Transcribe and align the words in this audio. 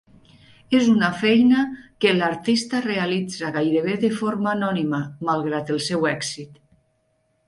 És 0.75 0.87
una 0.91 1.07
feina 1.17 1.65
que 2.05 2.13
l'artista 2.19 2.81
realitza 2.85 3.51
gairebé 3.57 3.97
de 4.05 4.11
forma 4.21 4.49
anònima, 4.53 5.01
malgrat 5.29 5.71
el 5.77 5.83
seu 5.89 6.09
èxit. 6.13 6.57